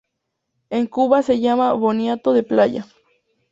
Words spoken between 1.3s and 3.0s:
llama boniato de playa.